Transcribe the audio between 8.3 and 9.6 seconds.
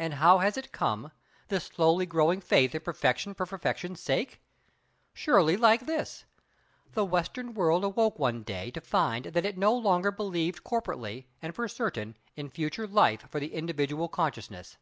day to find that it